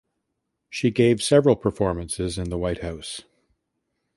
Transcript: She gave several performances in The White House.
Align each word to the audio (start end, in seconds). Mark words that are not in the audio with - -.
She 0.67 0.89
gave 0.89 1.21
several 1.21 1.55
performances 1.55 2.39
in 2.39 2.49
The 2.49 2.57
White 2.57 2.79
House. 2.81 3.21